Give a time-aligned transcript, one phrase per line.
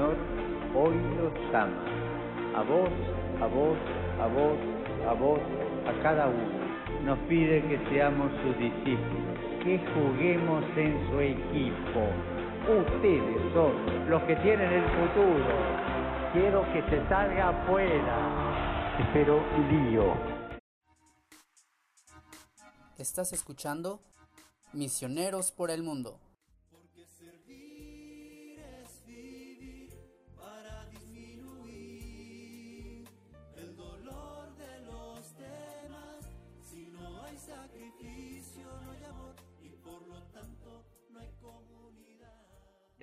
[0.00, 0.16] Señor
[0.74, 1.84] hoy los ama.
[2.56, 2.88] A vos,
[3.42, 3.76] a vos,
[4.18, 4.58] a vos,
[5.06, 5.40] a vos,
[5.86, 7.04] a cada uno.
[7.04, 12.00] Nos pide que seamos sus discípulos, que juguemos en su equipo.
[12.66, 15.44] Ustedes son los que tienen el futuro.
[16.32, 18.96] Quiero que se salga afuera.
[19.00, 20.14] Espero lío.
[22.96, 24.00] Estás escuchando
[24.72, 26.18] Misioneros por el Mundo.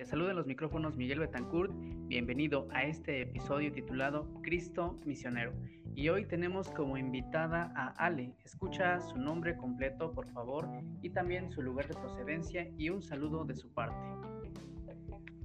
[0.08, 1.70] Te saluda en los micrófonos Miguel Betancourt.
[2.06, 5.52] Bienvenido a este episodio titulado Cristo Misionero.
[5.94, 8.32] Y hoy tenemos como invitada a Ale.
[8.42, 10.66] Escucha su nombre completo, por favor,
[11.02, 13.98] y también su lugar de procedencia y un saludo de su parte.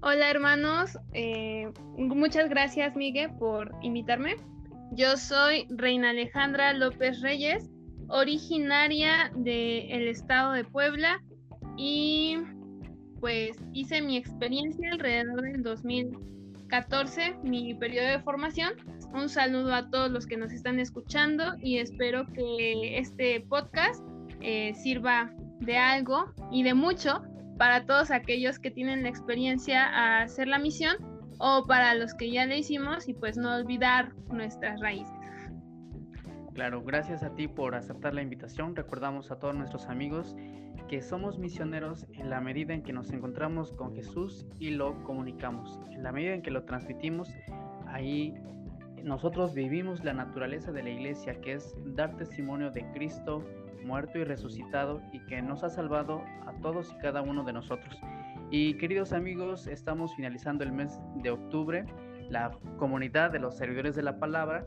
[0.01, 4.37] Hola hermanos, eh, muchas gracias Miguel por invitarme.
[4.93, 7.69] Yo soy Reina Alejandra López Reyes,
[8.07, 11.21] originaria del estado de Puebla
[11.75, 12.37] y
[13.23, 18.73] pues hice mi experiencia alrededor del 2014, mi periodo de formación.
[19.13, 24.03] Un saludo a todos los que nos están escuchando y espero que este podcast
[24.41, 27.21] eh, sirva de algo y de mucho
[27.57, 30.97] para todos aquellos que tienen la experiencia a hacer la misión
[31.39, 35.15] o para los que ya la hicimos y pues no olvidar nuestras raíces.
[36.53, 38.75] Claro, gracias a ti por aceptar la invitación.
[38.75, 40.35] Recordamos a todos nuestros amigos
[40.87, 45.79] que somos misioneros en la medida en que nos encontramos con Jesús y lo comunicamos.
[45.91, 47.29] En la medida en que lo transmitimos,
[47.87, 48.33] ahí
[49.03, 53.43] nosotros vivimos la naturaleza de la iglesia, que es dar testimonio de Cristo
[53.83, 57.99] muerto y resucitado y que nos ha salvado a todos y cada uno de nosotros.
[58.49, 61.85] Y queridos amigos, estamos finalizando el mes de octubre.
[62.29, 64.65] La comunidad de los servidores de la palabra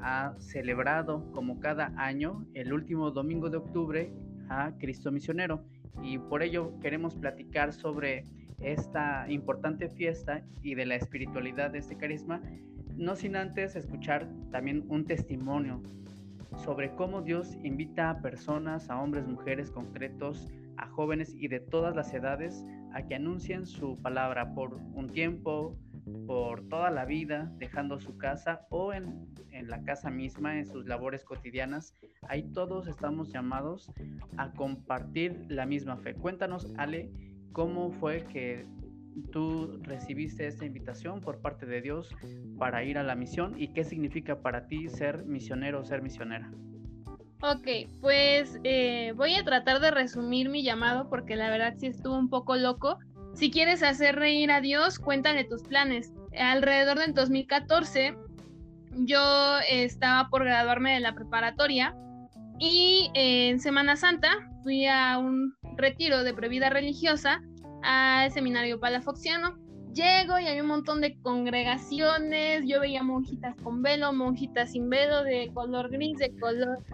[0.00, 4.12] ha celebrado como cada año el último domingo de octubre
[4.48, 5.64] a Cristo Misionero.
[6.02, 8.24] Y por ello queremos platicar sobre
[8.60, 12.40] esta importante fiesta y de la espiritualidad de este carisma,
[12.96, 15.82] no sin antes escuchar también un testimonio
[16.56, 21.94] sobre cómo Dios invita a personas, a hombres, mujeres concretos, a jóvenes y de todas
[21.94, 25.76] las edades a que anuncien su palabra por un tiempo,
[26.26, 29.28] por toda la vida, dejando su casa o en,
[29.66, 31.94] la casa misma, en sus labores cotidianas.
[32.28, 33.90] Ahí todos estamos llamados
[34.36, 36.14] a compartir la misma fe.
[36.14, 37.10] Cuéntanos, Ale,
[37.52, 38.66] cómo fue que
[39.32, 42.14] tú recibiste esta invitación por parte de Dios
[42.58, 46.50] para ir a la misión y qué significa para ti ser misionero o ser misionera.
[47.40, 52.18] Ok, pues eh, voy a tratar de resumir mi llamado porque la verdad sí estuvo
[52.18, 52.98] un poco loco
[53.38, 56.12] si quieres hacer reír a Dios, cuéntale tus planes.
[56.36, 58.16] Alrededor del 2014,
[58.96, 61.94] yo estaba por graduarme de la preparatoria
[62.58, 64.28] y en Semana Santa
[64.64, 67.40] fui a un retiro de previda religiosa
[67.84, 69.56] al seminario palafoxiano.
[69.94, 75.22] Llego y hay un montón de congregaciones, yo veía monjitas con velo, monjitas sin velo,
[75.22, 76.84] de color gris, de color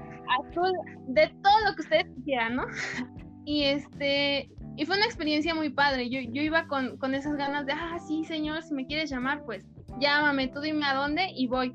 [0.41, 0.73] azul,
[1.09, 2.67] de todo lo que ustedes quieran, ¿no?
[3.47, 6.11] Y este, y fue una experiencia muy padre.
[6.11, 9.45] Yo, yo iba con, con, esas ganas de, ah, sí, señor, si me quieres llamar,
[9.45, 9.65] pues
[10.01, 11.73] llámame, tú dime a dónde y voy.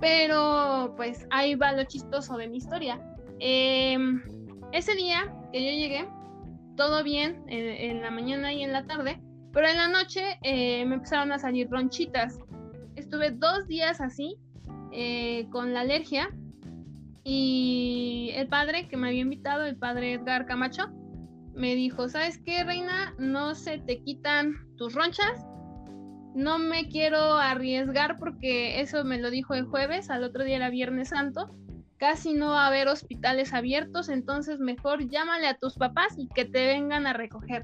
[0.00, 3.00] Pero pues ahí va lo chistoso de mi historia.
[3.38, 4.22] Em,
[4.72, 6.08] ese día que yo llegué,
[6.76, 9.20] todo bien en, la mañana y en la tarde,
[9.52, 12.38] pero en la noche eh, me empezaron a salir ronchitas.
[12.96, 14.36] Estuve dos días así,
[14.92, 16.30] eh, con la alergia,
[17.24, 20.90] y el padre que me había invitado, el padre Edgar Camacho,
[21.60, 23.14] me dijo, ¿sabes qué, reina?
[23.18, 25.46] No se te quitan tus ronchas.
[26.34, 30.70] No me quiero arriesgar porque eso me lo dijo el jueves, al otro día era
[30.70, 31.54] Viernes Santo.
[31.98, 36.46] Casi no va a haber hospitales abiertos, entonces mejor llámale a tus papás y que
[36.46, 37.62] te vengan a recoger.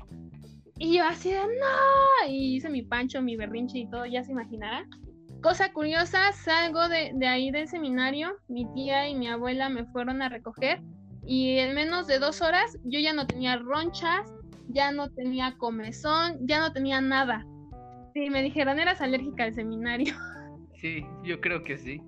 [0.78, 4.33] Y yo así de no, y hice mi pancho, mi berrinche y todo, ya se
[4.33, 4.91] imaginarán.
[5.41, 10.21] Cosa curiosa, salgo de, de ahí del seminario, mi tía y mi abuela me fueron
[10.21, 10.83] a recoger
[11.27, 14.33] y en menos de dos horas yo ya no tenía ronchas,
[14.69, 17.45] ya no tenía comezón, ya no tenía nada.
[18.15, 20.15] Sí, me dijeron, eras alérgica al seminario.
[20.78, 22.03] Sí, yo creo que sí.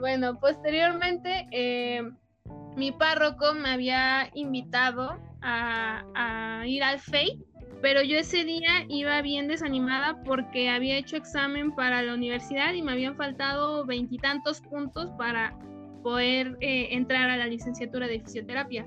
[0.00, 2.02] bueno, posteriormente eh,
[2.74, 7.44] mi párroco me había invitado a, a ir al FEI,
[7.82, 12.80] pero yo ese día iba bien desanimada porque había hecho examen para la universidad y
[12.80, 15.54] me habían faltado veintitantos puntos para
[16.06, 18.86] poder eh, entrar a la licenciatura de fisioterapia.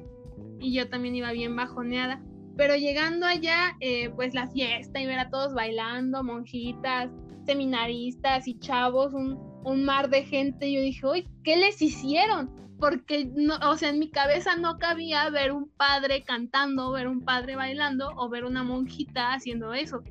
[0.57, 2.23] Y yo también iba bien bajoneada.
[2.55, 7.09] pero llegando allá, eh, pues la fiesta y ver a todos bailando, monjitas,
[7.45, 12.51] seminaristas y chavos, un, un mar de gente, yo dije, uy, ¿qué les hicieron?
[12.79, 17.19] Porque, no, o sea, en mi cabeza no cabía ver un padre cantando, ver un
[17.21, 20.03] padre bailando o ver una monjita haciendo eso,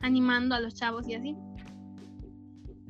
[0.00, 1.36] animando a los chavos y así.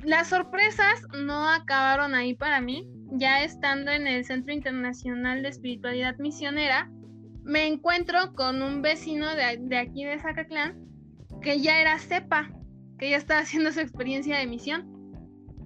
[0.06, 2.88] Las sorpresas no acabaron ahí para mí.
[3.10, 6.88] Ya estando en el Centro Internacional de Espiritualidad Misionera,
[7.42, 10.78] me encuentro con un vecino de, de aquí de Zacatlán
[11.42, 12.52] que ya era cepa,
[13.00, 14.86] que ya estaba haciendo su experiencia de misión.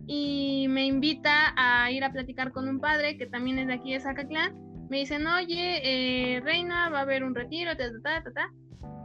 [0.06, 3.92] Y me invita a ir a platicar con un padre que también es de aquí
[3.92, 4.54] de Zacatlán.
[4.88, 8.52] Me dicen, oye, eh, Reina, va a haber un retiro, ta, ta, ta, ta.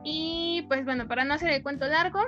[0.06, 2.22] Y pues bueno, para no hacer el cuento largo,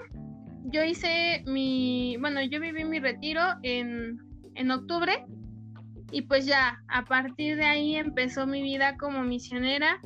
[0.67, 4.19] yo hice mi, bueno, yo viví mi retiro en,
[4.55, 5.25] en octubre
[6.11, 9.99] y pues ya, a partir de ahí empezó mi vida como misionera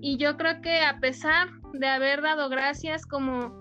[0.00, 3.52] y yo creo que a pesar de haber dado gracias, como,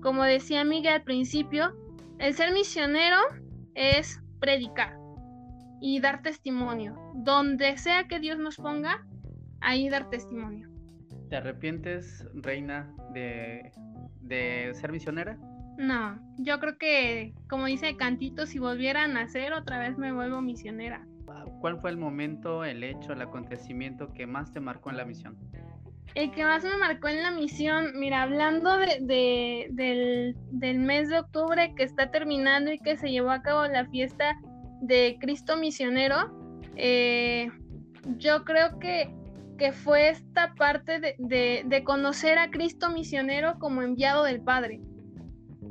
[0.00, 1.72] como decía Miguel al principio,
[2.18, 3.18] el ser misionero
[3.74, 4.96] es predicar
[5.80, 6.96] y dar testimonio.
[7.14, 9.04] Donde sea que Dios nos ponga,
[9.60, 10.68] ahí dar testimonio.
[11.28, 13.72] ¿Te arrepientes, Reina, de,
[14.20, 15.38] de ser misionera?
[15.78, 20.40] No, yo creo que, como dice Cantito, si volviera a nacer, otra vez me vuelvo
[20.40, 21.06] misionera.
[21.60, 25.36] ¿Cuál fue el momento, el hecho, el acontecimiento que más te marcó en la misión?
[26.14, 31.20] El que más me marcó en la misión, mira, hablando de, del, del, mes de
[31.20, 34.38] octubre que está terminando y que se llevó a cabo la fiesta
[34.82, 37.48] de Cristo Misionero, eh,
[38.18, 39.14] yo creo que,
[39.56, 44.80] que, fue esta parte de, de, de, conocer a Cristo Misionero como enviado del Padre.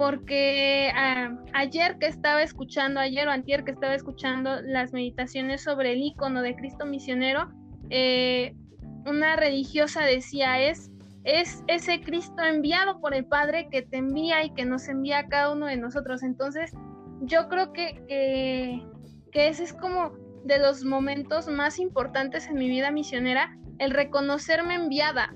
[0.01, 5.92] Porque uh, ayer que estaba escuchando, ayer o antier que estaba escuchando las meditaciones sobre
[5.92, 7.51] el icono de Cristo Misionero,
[7.92, 8.56] eh,
[9.06, 10.89] una religiosa decía, es,
[11.24, 15.27] es ese Cristo enviado por el Padre que te envía y que nos envía a
[15.27, 16.24] cada uno de nosotros.
[16.24, 16.71] Entonces,
[17.21, 18.83] yo creo que, que,
[19.31, 20.13] que ese es como
[20.45, 25.36] de los momentos más importantes en mi vida misionera, el reconocerme enviada.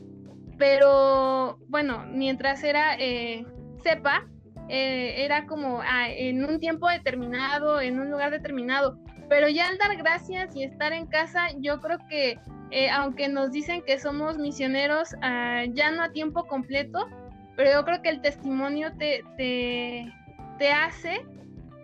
[0.58, 3.46] Pero bueno, mientras era eh,
[3.84, 4.28] sepa,
[4.70, 8.98] eh, era como ah, en un tiempo determinado, en un lugar determinado.
[9.30, 12.40] Pero ya al dar gracias y estar en casa, yo creo que
[12.72, 17.08] eh, aunque nos dicen que somos misioneros uh, ya no a tiempo completo,
[17.56, 20.12] pero yo creo que el testimonio te, te,
[20.58, 21.26] te hace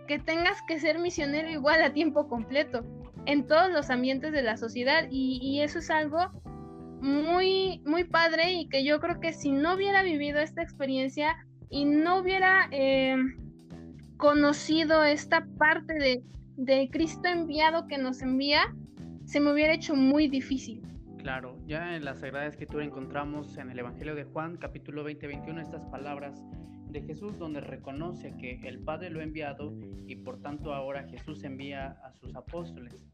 [0.07, 2.83] que tengas que ser misionero igual a tiempo completo
[3.25, 6.17] en todos los ambientes de la sociedad y, y, eso es algo
[6.99, 11.37] muy, muy padre y que yo creo que si no hubiera vivido esta experiencia
[11.71, 13.15] y no hubiera eh,
[14.17, 16.23] conocido esta parte de,
[16.57, 18.75] de Cristo enviado que nos envía,
[19.25, 20.81] se me hubiera hecho muy difícil.
[21.17, 25.85] Claro, ya en la Sagrada Escritura encontramos en el Evangelio de Juan, capítulo 20-21, estas
[25.85, 26.43] palabras
[26.89, 29.73] de Jesús donde reconoce que el Padre lo ha enviado
[30.07, 33.07] y por tanto ahora Jesús envía a sus apóstoles.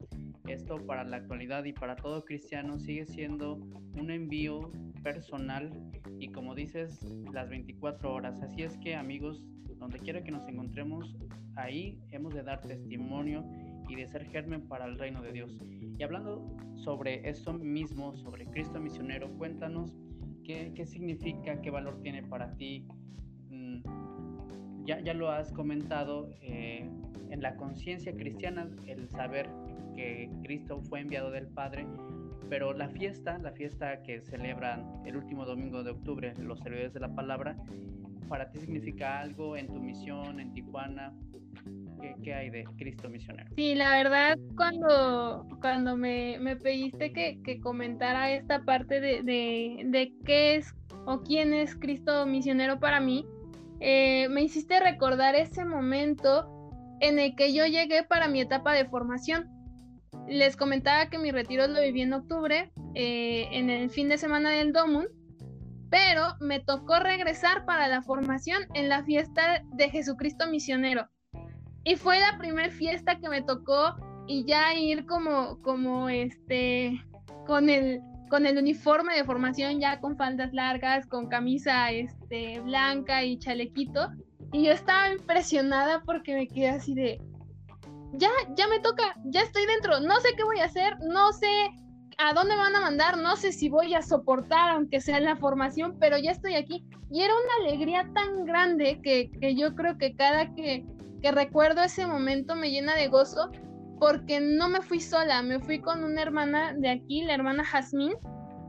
[0.48, 3.56] Esto para la actualidad y para todo cristiano sigue siendo
[3.94, 4.72] un envío
[5.02, 5.70] personal
[6.18, 7.00] y como dices,
[7.32, 8.40] las 24 horas.
[8.42, 9.42] Así es que amigos,
[9.78, 11.16] donde quiera que nos encontremos,
[11.56, 13.44] ahí hemos de dar testimonio
[13.88, 15.56] y de ser germen para el reino de Dios.
[15.98, 19.96] Y hablando sobre eso mismo, sobre Cristo misionero, cuéntanos
[20.44, 22.86] qué, qué significa, qué valor tiene para ti.
[23.50, 26.88] Mm, ya, ya lo has comentado eh,
[27.30, 29.48] en la conciencia cristiana, el saber
[29.94, 31.86] que Cristo fue enviado del Padre,
[32.48, 37.00] pero la fiesta, la fiesta que celebran el último domingo de octubre los servidores de
[37.00, 37.56] la palabra,
[38.28, 41.14] para ti significa algo en tu misión en Tijuana,
[42.22, 43.50] ¿Qué, hay de Cristo misionero?
[43.56, 49.82] Sí, la verdad, cuando, cuando me, me pediste que, que, comentara esta parte de, de,
[49.86, 50.74] de, qué es
[51.06, 53.26] o quién es Cristo misionero para mí,
[53.80, 56.48] eh, me hiciste recordar ese momento
[57.00, 59.48] en el que yo llegué para mi etapa de formación.
[60.26, 64.50] Les comentaba que mi retiro lo viví en octubre, eh, en el fin de semana
[64.50, 65.06] del Domun,
[65.90, 71.08] pero me tocó regresar para la formación en la fiesta de Jesucristo misionero.
[71.84, 73.94] Y fue la primera fiesta que me tocó
[74.26, 77.02] y ya ir como, como este,
[77.46, 83.24] con el, con el uniforme de formación ya con faldas largas, con camisa este, blanca
[83.24, 84.10] y chalequito.
[84.52, 87.20] Y yo estaba impresionada porque me quedé así de,
[88.14, 91.70] ya, ya me toca, ya estoy dentro, no sé qué voy a hacer, no sé
[92.18, 95.36] a dónde van a mandar, no sé si voy a soportar, aunque sea en la
[95.36, 96.84] formación, pero ya estoy aquí.
[97.10, 100.84] Y era una alegría tan grande que, que yo creo que cada que,
[101.22, 103.50] que recuerdo ese momento me llena de gozo
[104.00, 108.14] porque no me fui sola, me fui con una hermana de aquí, la hermana Jazmín,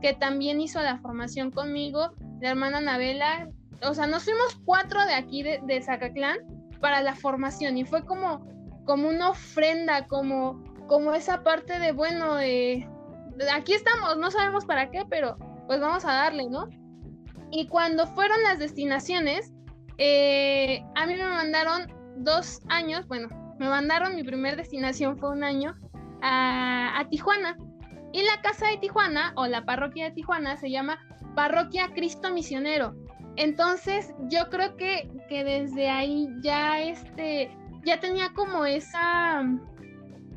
[0.00, 3.48] que también hizo la formación conmigo, la hermana Anabela,
[3.82, 6.38] o sea, nos fuimos cuatro de aquí de, de Zacatlán
[6.80, 8.46] para la formación y fue como,
[8.90, 12.84] como una ofrenda, como, como esa parte de, bueno, de,
[13.54, 15.36] aquí estamos, no sabemos para qué, pero
[15.68, 16.68] pues vamos a darle, ¿no?
[17.52, 19.52] Y cuando fueron las destinaciones,
[19.98, 23.28] eh, a mí me mandaron dos años, bueno,
[23.60, 25.76] me mandaron mi primer destinación fue un año
[26.20, 27.56] a, a Tijuana.
[28.12, 30.98] Y la casa de Tijuana o la parroquia de Tijuana se llama
[31.36, 32.96] Parroquia Cristo Misionero.
[33.36, 39.44] Entonces, yo creo que, que desde ahí ya este ya tenía como esa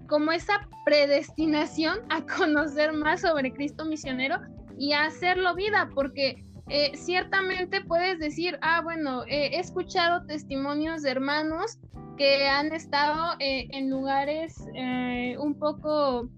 [0.07, 4.39] como esa predestinación a conocer más sobre Cristo misionero
[4.77, 11.11] y a hacerlo vida, porque eh, ciertamente puedes decir, ah, bueno, he escuchado testimonios de
[11.11, 11.79] hermanos
[12.17, 16.29] que han estado eh, en lugares eh, un poco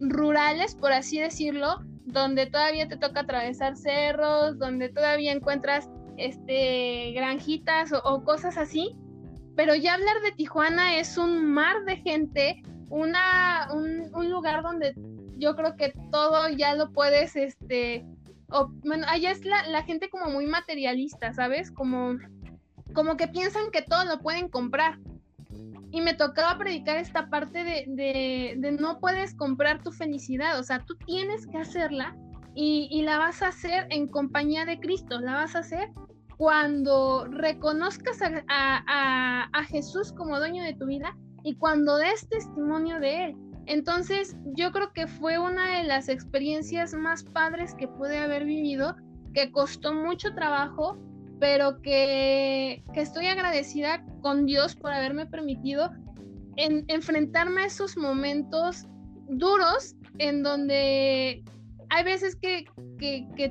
[0.00, 7.92] rurales, por así decirlo, donde todavía te toca atravesar cerros, donde todavía encuentras este granjitas
[7.92, 8.96] o, cosas así.
[9.56, 14.94] Pero ya hablar de Tijuana es un mar de gente, una, un, lugar donde
[15.38, 18.04] yo creo que todo ya lo puedes, este,
[18.82, 21.70] bueno, allá es la, la, gente como muy materialista, ¿sabes?
[21.70, 22.16] Como,
[22.94, 24.98] como que piensan que todo lo pueden comprar
[25.94, 30.80] y me tocaba predicar esta parte de, de, no puedes comprar tu felicidad, o sea,
[30.80, 32.16] tú tienes que hacerla
[32.52, 35.90] y, y, la vas a hacer en compañía de Cristo, la vas a hacer
[36.36, 43.36] cuando reconozcas a, Jesús como dueño de tu vida y cuando des testimonio de Él.
[43.66, 48.94] Entonces, yo creo que fue una de las experiencias más padres que pude haber vivido,
[49.32, 50.98] que costó mucho trabajo,
[51.40, 55.90] pero que, estoy agradecida con Dios por haberme permitido
[56.56, 58.86] en, enfrentarme a esos momentos
[59.28, 61.42] duros en donde
[61.94, 62.66] hay veces que,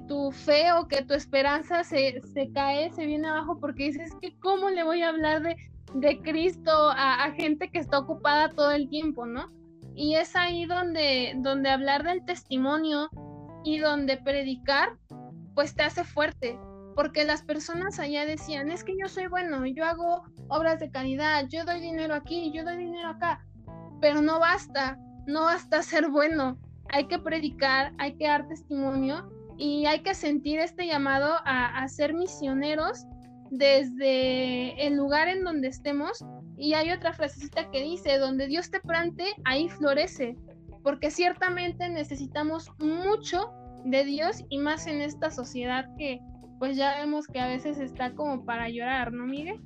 [0.10, 2.22] tu fe o que tu esperanza se,
[2.54, 5.56] cae, se viene abajo porque dices que cómo le voy a hablar de,
[5.94, 9.50] de Cristo a, a, gente que está ocupada todo el tiempo, ¿no?
[9.96, 13.10] Y es ahí donde, donde hablar del testimonio
[13.64, 14.98] y donde predicar,
[15.56, 16.60] pues te hace fuerte,
[16.96, 21.48] porque las personas allá decían, es que yo soy bueno, yo hago obras de caridad,
[21.48, 23.46] yo doy dinero aquí, yo doy dinero acá,
[24.02, 24.98] pero no basta,
[25.28, 26.58] no basta ser bueno,
[26.90, 32.14] hay que predicar, hay que dar testimonio y hay que sentir este llamado a, ser
[32.14, 33.06] misioneros
[33.52, 36.24] desde el lugar en donde estemos.
[36.58, 40.38] Y hay otra frasecita que dice, donde Dios te plante, ahí florece,
[40.84, 43.52] porque ciertamente necesitamos mucho
[43.86, 46.20] de Dios y más en esta sociedad que,
[46.60, 49.62] pues ya vemos que a veces está como para llorar, ¿no, Miguel?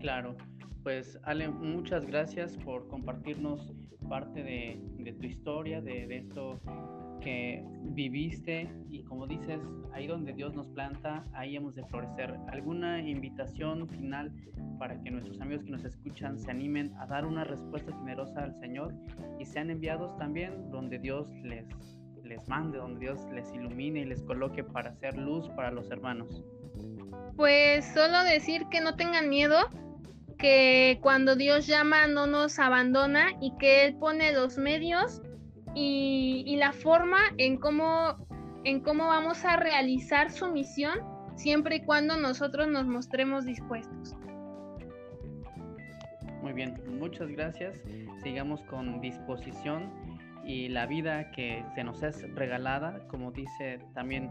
[0.00, 0.36] Claro,
[0.82, 3.72] pues Ale, muchas gracias por compartirnos
[4.08, 6.60] parte de, tu historia, de, esto
[7.20, 9.60] que viviste y como dices,
[9.92, 12.34] ahí donde Dios nos planta, ahí hemos de florecer.
[12.48, 14.32] ¿Alguna invitación final
[14.78, 18.54] para que nuestros amigos que nos escuchan se animen a dar una respuesta generosa al
[18.60, 18.94] Señor
[19.38, 21.66] y sean enviados también donde Dios les
[22.24, 26.42] les mande, donde Dios les ilumine y les coloque para hacer luz para los hermanos?
[27.36, 29.56] Pues solo decir que no tengan miedo,
[30.44, 35.22] que cuando Dios llama no nos abandona y que Él pone los medios
[35.74, 38.28] y, la forma en cómo,
[38.64, 40.98] en cómo vamos a realizar su misión
[41.34, 44.14] siempre y cuando nosotros nos mostremos dispuestos.
[46.42, 47.80] Muy bien, muchas gracias.
[48.22, 49.90] Sigamos con disposición
[50.44, 54.30] y la vida que se nos es regalada, como dice también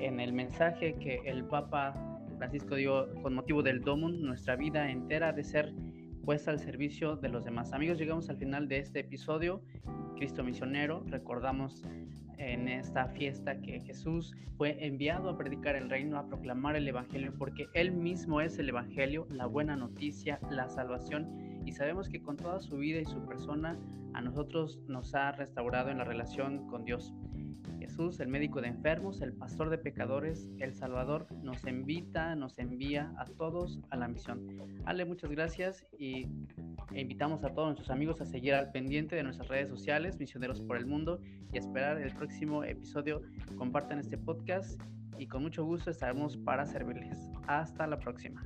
[0.00, 1.94] en el mensaje que el Papa
[2.42, 5.72] Francisco dio con motivo del Domum, nuestra vida entera de ser
[6.24, 7.72] puesta al servicio de los demás.
[7.72, 9.62] Amigos, llegamos al final de este episodio,
[10.16, 11.84] Cristo Misionero, recordamos
[12.38, 17.32] en esta fiesta que Jesús fue enviado a predicar el reino, a proclamar el Evangelio,
[17.38, 22.36] porque Él mismo es el Evangelio, la buena noticia, la salvación y sabemos que con
[22.36, 23.78] toda su vida y su persona
[24.14, 27.14] a nosotros nos ha restaurado en la relación con Dios.
[27.92, 33.12] Jesús, el médico de enfermos, el pastor de pecadores, el Salvador, nos invita, nos envía
[33.18, 34.48] a todos a la misión.
[34.86, 36.26] Ale, muchas gracias y
[36.94, 40.78] invitamos a todos nuestros amigos a seguir al pendiente de nuestras redes sociales, Misioneros por
[40.78, 41.20] el Mundo,
[41.52, 43.20] y a esperar el próximo episodio.
[43.58, 44.80] Compartan este podcast
[45.18, 47.18] y con mucho gusto estaremos para servirles.
[47.46, 48.42] Hasta la próxima.